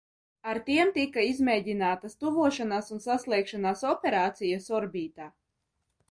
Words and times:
Ar 0.51 0.59
tiem 0.67 0.91
tika 0.93 1.25
izmēģinātas 1.31 2.15
tuvošanās 2.23 2.89
un 2.95 3.03
saslēgšanās 3.03 3.83
operācijas 3.91 4.71
orbītā. 4.79 5.29